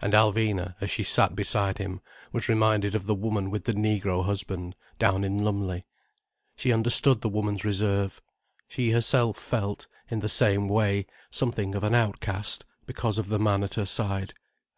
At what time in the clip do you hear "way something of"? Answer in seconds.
10.66-11.84